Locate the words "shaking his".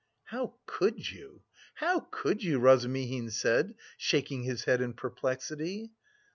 3.97-4.63